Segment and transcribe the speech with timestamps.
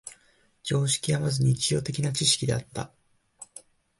[0.63, 2.91] 常識はまず日常的な知識であった。